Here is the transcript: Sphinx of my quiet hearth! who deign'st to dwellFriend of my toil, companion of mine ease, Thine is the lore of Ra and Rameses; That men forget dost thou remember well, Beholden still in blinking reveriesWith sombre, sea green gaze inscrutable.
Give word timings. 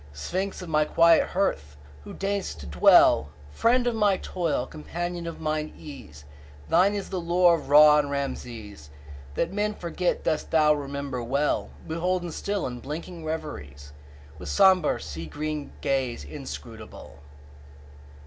Sphinx 0.13 0.63
of 0.63 0.67
my 0.67 0.83
quiet 0.83 1.27
hearth! 1.27 1.77
who 2.05 2.13
deign'st 2.15 2.57
to 2.59 2.65
dwellFriend 2.65 3.85
of 3.85 3.93
my 3.93 4.17
toil, 4.17 4.65
companion 4.65 5.27
of 5.27 5.39
mine 5.39 5.71
ease, 5.77 6.25
Thine 6.69 6.95
is 6.95 7.11
the 7.11 7.19
lore 7.21 7.53
of 7.53 7.69
Ra 7.69 7.99
and 7.99 8.09
Rameses; 8.09 8.89
That 9.35 9.53
men 9.53 9.75
forget 9.75 10.23
dost 10.23 10.49
thou 10.49 10.73
remember 10.73 11.21
well, 11.21 11.69
Beholden 11.87 12.31
still 12.31 12.65
in 12.65 12.79
blinking 12.79 13.23
reveriesWith 13.25 13.91
sombre, 14.47 14.99
sea 14.99 15.27
green 15.27 15.71
gaze 15.81 16.23
inscrutable. 16.23 17.19